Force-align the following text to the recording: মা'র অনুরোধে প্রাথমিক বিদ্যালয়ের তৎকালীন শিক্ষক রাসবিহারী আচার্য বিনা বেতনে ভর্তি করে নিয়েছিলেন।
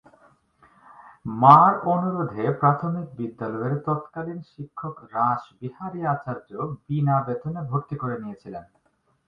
মা'র 1.25 1.71
অনুরোধে 1.93 2.43
প্রাথমিক 2.59 3.07
বিদ্যালয়ের 3.17 3.73
তৎকালীন 3.85 4.39
শিক্ষক 4.51 4.95
রাসবিহারী 5.13 6.01
আচার্য 6.05 6.49
বিনা 6.85 7.15
বেতনে 7.27 7.61
ভর্তি 7.71 7.95
করে 7.95 8.15
নিয়েছিলেন। 8.23 8.65